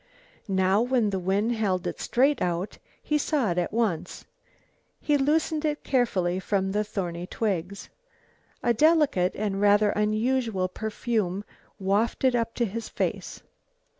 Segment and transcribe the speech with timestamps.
[0.47, 2.41] Now when the wind held it out straight,
[3.03, 4.25] he saw it at once.
[4.99, 7.87] He loosened it carefully from the thorny twigs.
[8.63, 11.43] A delicate and rather unusual perfume
[11.79, 13.43] wafted up to his face.